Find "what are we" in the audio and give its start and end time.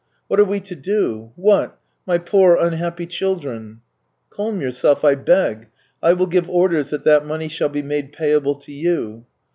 0.29-0.59